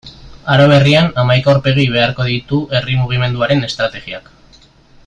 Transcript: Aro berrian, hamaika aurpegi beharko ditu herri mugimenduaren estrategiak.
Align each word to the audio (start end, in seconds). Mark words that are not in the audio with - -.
Aro 0.53 0.63
berrian, 0.71 1.09
hamaika 1.23 1.53
aurpegi 1.53 1.85
beharko 1.97 2.27
ditu 2.31 2.63
herri 2.79 2.99
mugimenduaren 3.03 3.65
estrategiak. 3.71 4.35